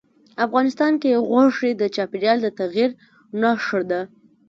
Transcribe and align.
افغانستان 0.45 0.93
کې 1.01 1.21
غوښې 1.29 1.71
د 1.75 1.83
چاپېریال 1.95 2.37
د 2.41 2.47
تغیر 2.59 2.89
نښه 3.41 3.81
ده. 3.89 4.01